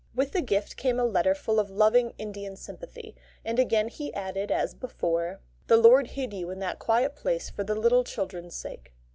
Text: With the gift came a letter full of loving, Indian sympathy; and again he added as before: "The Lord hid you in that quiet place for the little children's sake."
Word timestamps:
With 0.15 0.31
the 0.31 0.41
gift 0.41 0.77
came 0.77 0.99
a 0.99 1.05
letter 1.05 1.35
full 1.35 1.59
of 1.59 1.69
loving, 1.69 2.15
Indian 2.17 2.55
sympathy; 2.55 3.15
and 3.45 3.59
again 3.59 3.87
he 3.87 4.11
added 4.15 4.49
as 4.49 4.73
before: 4.73 5.41
"The 5.67 5.77
Lord 5.77 6.07
hid 6.07 6.33
you 6.33 6.49
in 6.49 6.57
that 6.57 6.79
quiet 6.79 7.15
place 7.15 7.51
for 7.51 7.63
the 7.63 7.75
little 7.75 8.03
children's 8.03 8.55
sake." 8.55 8.95